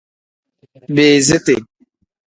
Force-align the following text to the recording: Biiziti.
Biiziti. 0.95 1.55